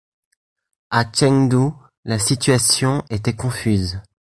À 0.89 1.03
Chengdu, 1.13 1.75
la 2.05 2.17
situation 2.17 3.03
était 3.11 3.35
confuse. 3.35 4.01